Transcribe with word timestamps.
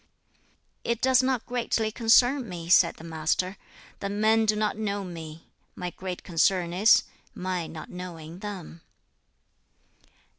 "It 0.83 0.99
does 0.99 1.21
not 1.21 1.45
greatly 1.45 1.91
concern 1.91 2.49
me," 2.49 2.69
said 2.69 2.95
the 2.95 3.03
Master, 3.03 3.55
"that 3.99 4.09
men 4.09 4.47
do 4.47 4.55
not 4.55 4.75
know 4.75 5.03
me; 5.03 5.45
my 5.75 5.91
great 5.91 6.23
concern 6.23 6.73
is, 6.73 7.03
my 7.35 7.67
not 7.67 7.91
knowing 7.91 8.39
them." 8.39 8.81